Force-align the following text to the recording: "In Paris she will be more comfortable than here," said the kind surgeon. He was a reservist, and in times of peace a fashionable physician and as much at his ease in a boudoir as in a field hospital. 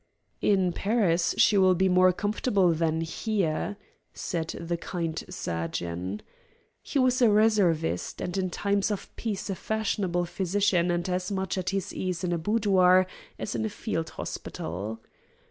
"In 0.41 0.73
Paris 0.73 1.35
she 1.37 1.59
will 1.59 1.75
be 1.75 1.87
more 1.87 2.11
comfortable 2.11 2.73
than 2.73 3.01
here," 3.01 3.77
said 4.15 4.47
the 4.59 4.75
kind 4.75 5.23
surgeon. 5.29 6.23
He 6.81 6.97
was 6.97 7.21
a 7.21 7.29
reservist, 7.29 8.19
and 8.19 8.35
in 8.35 8.49
times 8.49 8.89
of 8.89 9.15
peace 9.15 9.47
a 9.51 9.55
fashionable 9.55 10.25
physician 10.25 10.89
and 10.89 11.07
as 11.07 11.31
much 11.31 11.55
at 11.55 11.69
his 11.69 11.93
ease 11.93 12.23
in 12.23 12.33
a 12.33 12.39
boudoir 12.39 13.05
as 13.37 13.53
in 13.53 13.63
a 13.63 13.69
field 13.69 14.09
hospital. 14.17 15.01